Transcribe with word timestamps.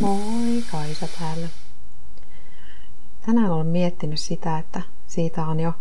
Moi, 0.00 0.62
Kaisa 0.72 1.08
täällä. 1.18 1.48
Tänään 3.26 3.50
olen 3.50 3.66
miettinyt 3.66 4.20
sitä, 4.20 4.58
että 4.58 4.82
siitä 5.06 5.46
on 5.46 5.60
jo 5.60 5.72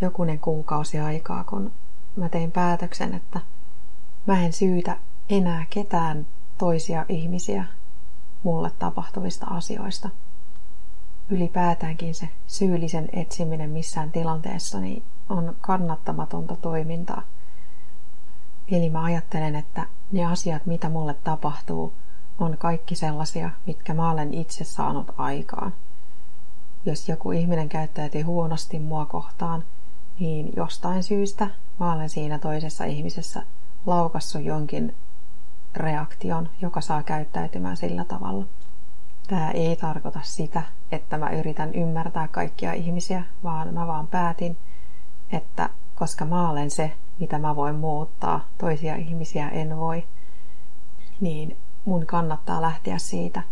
jokunen 0.00 0.38
kuukausi 0.38 0.98
aikaa, 0.98 1.44
kun 1.44 1.72
mä 2.16 2.28
tein 2.28 2.52
päätöksen, 2.52 3.14
että 3.14 3.40
mä 4.26 4.42
en 4.44 4.52
syytä 4.52 4.96
enää 5.28 5.66
ketään 5.70 6.26
toisia 6.58 7.06
ihmisiä 7.08 7.64
mulle 8.42 8.70
tapahtuvista 8.78 9.46
asioista. 9.46 10.08
Ylipäätäänkin 11.30 12.14
se 12.14 12.28
syyllisen 12.46 13.08
etsiminen 13.12 13.70
missään 13.70 14.10
tilanteessa 14.10 14.80
niin 14.80 15.02
on 15.28 15.56
kannattamatonta 15.60 16.56
toimintaa. 16.56 17.22
Eli 18.72 18.90
mä 18.90 19.02
ajattelen, 19.02 19.56
että 19.56 19.86
ne 20.12 20.24
asiat, 20.24 20.66
mitä 20.66 20.88
mulle 20.88 21.14
tapahtuu, 21.24 21.92
on 22.38 22.56
kaikki 22.58 22.94
sellaisia, 22.94 23.50
mitkä 23.66 23.94
mä 23.94 24.10
olen 24.10 24.34
itse 24.34 24.64
saanut 24.64 25.06
aikaan. 25.16 25.72
Jos 26.86 27.08
joku 27.08 27.32
ihminen 27.32 27.68
käyttäytyy 27.68 28.22
huonosti 28.22 28.78
mua 28.78 29.06
kohtaan, 29.06 29.64
niin 30.18 30.52
jostain 30.56 31.02
syystä 31.02 31.48
mä 31.80 31.92
olen 31.92 32.08
siinä 32.08 32.38
toisessa 32.38 32.84
ihmisessä 32.84 33.42
laukassut 33.86 34.42
jonkin 34.44 34.94
reaktion, 35.74 36.48
joka 36.62 36.80
saa 36.80 37.02
käyttäytymään 37.02 37.76
sillä 37.76 38.04
tavalla. 38.04 38.46
Tämä 39.26 39.50
ei 39.50 39.76
tarkoita 39.76 40.20
sitä, 40.22 40.62
että 40.92 41.18
mä 41.18 41.30
yritän 41.30 41.74
ymmärtää 41.74 42.28
kaikkia 42.28 42.72
ihmisiä, 42.72 43.24
vaan 43.44 43.74
mä 43.74 43.86
vaan 43.86 44.06
päätin, 44.06 44.56
että 45.32 45.70
koska 45.94 46.24
mä 46.24 46.50
olen 46.50 46.70
se, 46.70 46.92
mitä 47.20 47.38
mä 47.38 47.56
voin 47.56 47.74
muuttaa, 47.74 48.48
toisia 48.58 48.96
ihmisiä 48.96 49.48
en 49.48 49.76
voi, 49.76 50.04
niin 51.20 51.56
mun 51.84 52.06
kannattaa 52.06 52.62
lähteä 52.62 52.98
siitä 52.98 53.42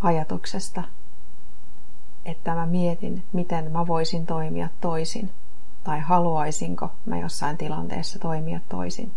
ajatuksesta, 0.00 0.82
että 2.24 2.54
mä 2.54 2.66
mietin, 2.66 3.24
miten 3.32 3.72
mä 3.72 3.86
voisin 3.86 4.26
toimia 4.26 4.68
toisin, 4.80 5.30
tai 5.84 6.00
haluaisinko 6.00 6.90
mä 7.06 7.18
jossain 7.18 7.56
tilanteessa 7.56 8.18
toimia 8.18 8.60
toisin. 8.68 9.12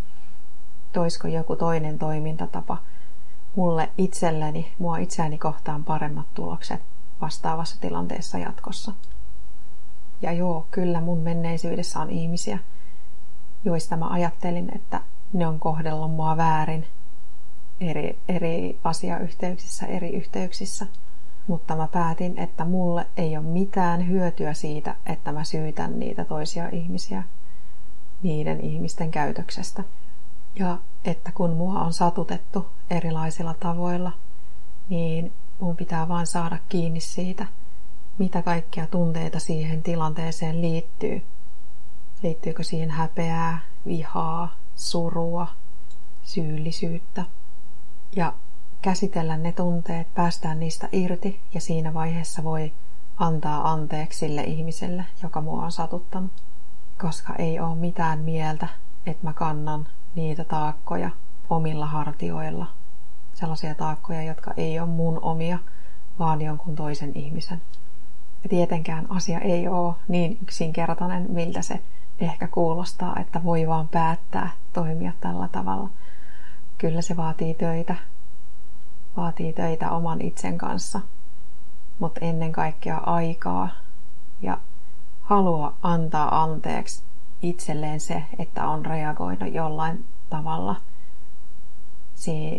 Toisko 0.94 1.28
joku 1.28 1.56
toinen 1.56 2.00
toimintatapa 2.00 2.78
mulle 3.56 3.90
itselleni, 3.98 4.72
mua 4.80 4.98
itseäni 4.98 5.38
kohtaan 5.38 5.84
paremmat 5.84 6.26
tulokset 6.34 6.82
vastaavassa 7.22 7.82
tilanteessa 7.82 8.38
jatkossa. 8.38 8.92
Ja 10.22 10.32
joo, 10.32 10.68
kyllä 10.72 11.02
mun 11.02 11.18
menneisyydessä 11.18 12.00
on 12.00 12.10
ihmisiä, 12.10 12.60
joista 13.66 13.98
mä 13.98 14.08
ajattelin, 14.10 14.76
että 14.76 15.02
ne 15.34 15.48
on 15.48 15.60
kohdellut 15.60 16.12
mua 16.12 16.38
väärin 16.38 16.86
eri, 17.82 18.20
eri 18.28 18.80
asiayhteyksissä, 18.84 19.86
eri 19.86 20.10
yhteyksissä. 20.10 20.88
Mutta 21.48 21.76
mä 21.76 21.88
päätin, 21.88 22.40
että 22.40 22.66
mulle 22.66 23.06
ei 23.18 23.38
ole 23.38 23.46
mitään 23.46 24.08
hyötyä 24.08 24.54
siitä, 24.54 24.96
että 25.06 25.32
mä 25.32 25.44
syytän 25.44 26.00
niitä 26.00 26.26
toisia 26.26 26.70
ihmisiä 26.70 27.24
niiden 28.24 28.62
ihmisten 28.62 29.12
käytöksestä. 29.12 29.84
Ja 30.56 30.78
että 31.06 31.32
kun 31.32 31.50
mua 31.50 31.80
on 31.80 31.94
satutettu 31.94 32.66
erilaisilla 32.90 33.56
tavoilla, 33.60 34.12
niin 34.90 35.34
mun 35.60 35.76
pitää 35.76 36.08
vain 36.08 36.28
saada 36.28 36.58
kiinni 36.70 37.00
siitä, 37.00 37.46
mitä 38.18 38.42
kaikkia 38.42 38.88
tunteita 38.88 39.40
siihen 39.40 39.84
tilanteeseen 39.84 40.62
liittyy. 40.62 41.22
Liittyykö 42.24 42.64
siihen 42.64 42.90
häpeää, 42.90 43.60
vihaa, 43.86 44.56
surua, 44.76 45.48
syyllisyyttä. 46.24 47.26
Ja 48.16 48.34
käsitellä 48.82 49.38
ne 49.38 49.52
tunteet, 49.52 50.14
päästään 50.14 50.60
niistä 50.60 50.90
irti 50.92 51.42
ja 51.54 51.62
siinä 51.62 51.94
vaiheessa 51.94 52.44
voi 52.44 52.74
antaa 53.18 53.72
anteeksi 53.72 54.20
sille 54.20 54.44
ihmiselle, 54.44 55.06
joka 55.24 55.42
mua 55.42 55.64
on 55.64 55.72
satuttanut. 55.72 56.32
Koska 57.02 57.36
ei 57.36 57.60
ole 57.60 57.76
mitään 57.76 58.20
mieltä, 58.20 58.68
että 59.06 59.28
mä 59.28 59.34
kannan 59.34 59.88
niitä 60.16 60.44
taakkoja 60.44 61.10
omilla 61.50 61.86
hartioilla. 61.86 62.68
Sellaisia 63.34 63.76
taakkoja, 63.76 64.24
jotka 64.24 64.54
ei 64.58 64.80
ole 64.80 64.90
mun 64.90 65.20
omia, 65.22 65.60
vaan 66.20 66.42
jonkun 66.42 66.76
toisen 66.76 67.12
ihmisen. 67.16 67.62
Ja 68.44 68.50
tietenkään 68.50 69.12
asia 69.12 69.40
ei 69.40 69.68
ole 69.68 69.96
niin 70.08 70.38
yksinkertainen, 70.42 71.26
miltä 71.30 71.62
se 71.62 71.80
ehkä 72.20 72.48
kuulostaa, 72.48 73.20
että 73.20 73.44
voi 73.44 73.68
vaan 73.68 73.88
päättää 73.88 74.50
toimia 74.74 75.12
tällä 75.22 75.48
tavalla. 75.52 75.90
Kyllä 76.78 77.02
se 77.02 77.18
vaatii 77.18 77.54
töitä. 77.54 77.96
Vaatii 79.18 79.54
töitä 79.54 79.92
oman 79.92 80.22
itsen 80.22 80.58
kanssa. 80.58 81.02
Mutta 82.00 82.26
ennen 82.26 82.52
kaikkea 82.52 82.98
aikaa 82.98 83.70
ja 84.42 84.58
halua 85.22 85.74
antaa 85.84 86.44
anteeksi 86.44 87.04
itselleen 87.42 88.00
se, 88.00 88.24
että 88.40 88.68
on 88.68 88.86
reagoinut 88.86 89.54
jollain 89.54 90.06
tavalla 90.30 90.76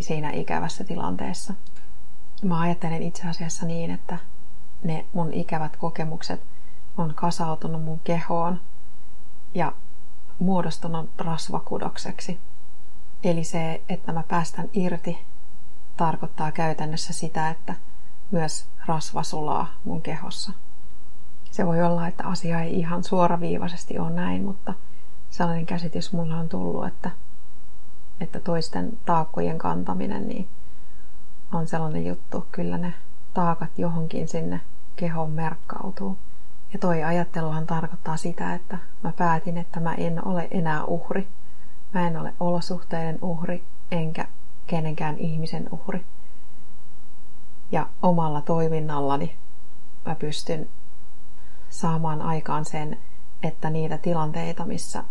siinä 0.00 0.30
ikävässä 0.30 0.84
tilanteessa. 0.84 1.54
Mä 2.42 2.60
ajattelen 2.60 3.02
itse 3.02 3.28
asiassa 3.28 3.66
niin, 3.66 3.90
että 3.90 4.18
ne 4.84 5.04
mun 5.12 5.32
ikävät 5.32 5.76
kokemukset 5.76 6.46
on 6.98 7.14
kasautunut 7.14 7.84
mun 7.84 8.00
kehoon 8.04 8.60
ja 9.54 9.72
muodostunut 10.38 11.10
rasvakudokseksi. 11.18 12.40
Eli 13.24 13.44
se, 13.44 13.82
että 13.88 14.12
mä 14.12 14.22
päästän 14.28 14.68
irti, 14.72 15.18
tarkoittaa 15.96 16.52
käytännössä 16.52 17.12
sitä, 17.12 17.50
että 17.50 17.74
myös 18.30 18.66
rasva 18.86 19.22
sulaa 19.22 19.74
mun 19.84 20.02
kehossa. 20.02 20.52
Se 21.50 21.66
voi 21.66 21.82
olla, 21.82 22.08
että 22.08 22.24
asia 22.24 22.60
ei 22.60 22.78
ihan 22.78 23.04
suoraviivaisesti 23.04 23.98
ole 23.98 24.10
näin, 24.10 24.44
mutta 24.44 24.74
sellainen 25.30 25.66
käsitys 25.66 26.12
mulla 26.12 26.36
on 26.36 26.48
tullut, 26.48 26.86
että, 26.86 27.10
että 28.20 28.40
toisten 28.40 28.98
taakkojen 29.06 29.58
kantaminen 29.58 30.28
niin 30.28 30.48
on 31.52 31.66
sellainen 31.66 32.06
juttu. 32.06 32.46
Kyllä 32.52 32.78
ne 32.78 32.94
taakat 33.34 33.78
johonkin 33.78 34.28
sinne 34.28 34.60
kehoon 34.96 35.30
merkkautuu. 35.30 36.18
Ja 36.72 36.78
toi 36.78 37.02
ajatteluhan 37.02 37.66
tarkoittaa 37.66 38.16
sitä, 38.16 38.54
että 38.54 38.78
mä 39.04 39.12
päätin, 39.12 39.58
että 39.58 39.80
mä 39.80 39.94
en 39.94 40.26
ole 40.26 40.48
enää 40.50 40.84
uhri. 40.84 41.28
Mä 41.94 42.06
en 42.06 42.16
ole 42.16 42.34
olosuhteiden 42.40 43.18
uhri, 43.22 43.64
enkä 43.90 44.26
kenenkään 44.66 45.18
ihmisen 45.18 45.68
uhri. 45.72 46.04
Ja 47.72 47.86
omalla 48.02 48.40
toiminnallani 48.40 49.36
mä 50.06 50.14
pystyn 50.14 50.68
saamaan 51.68 52.22
aikaan 52.22 52.64
sen, 52.64 52.98
että 53.42 53.70
niitä 53.70 53.98
tilanteita, 53.98 54.64
missä 54.64 55.04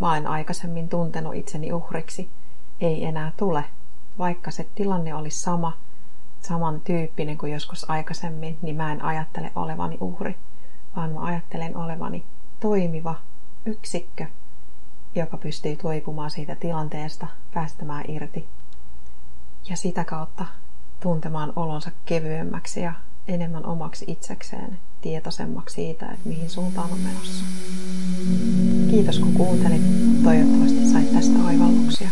mä 0.00 0.10
olen 0.10 0.26
aikaisemmin 0.26 0.88
tuntenut 0.88 1.34
itseni 1.34 1.72
uhriksi, 1.72 2.30
ei 2.80 3.04
enää 3.04 3.32
tule. 3.36 3.64
Vaikka 4.18 4.50
se 4.50 4.68
tilanne 4.74 5.14
olisi 5.14 5.40
sama, 5.40 5.72
samantyyppinen 6.40 7.38
kuin 7.38 7.52
joskus 7.52 7.90
aikaisemmin, 7.90 8.58
niin 8.62 8.76
mä 8.76 8.92
en 8.92 9.02
ajattele 9.02 9.52
olevani 9.54 9.98
uhri, 10.00 10.36
vaan 10.96 11.10
mä 11.10 11.20
ajattelen 11.20 11.76
olevani 11.76 12.24
toimiva 12.60 13.14
yksikkö, 13.66 14.26
joka 15.14 15.36
pystyy 15.36 15.76
toipumaan 15.76 16.30
siitä 16.30 16.54
tilanteesta, 16.54 17.26
päästämään 17.54 18.04
irti 18.08 18.48
ja 19.68 19.76
sitä 19.76 20.04
kautta 20.04 20.46
tuntemaan 21.00 21.52
olonsa 21.56 21.90
kevyemmäksi 22.04 22.80
ja 22.80 22.94
enemmän 23.28 23.66
omaksi 23.66 24.04
itsekseen, 24.08 24.78
tietoisemmaksi 25.00 25.74
siitä, 25.74 26.06
että 26.06 26.28
mihin 26.28 26.50
suuntaan 26.50 26.92
on 26.92 26.98
menossa. 26.98 27.44
Kiitos 28.90 29.18
kun 29.18 29.32
kuuntelit. 29.32 29.82
Toivottavasti 30.24 30.86
sait 30.92 31.12
tästä 31.12 31.38
oivalluksia. 31.46 32.10